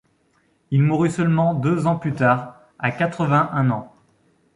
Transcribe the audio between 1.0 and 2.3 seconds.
seulement deux ans plus